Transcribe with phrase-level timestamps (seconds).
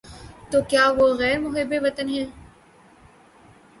[0.51, 2.25] تو کیا وہ غیر محب وطن ہے؟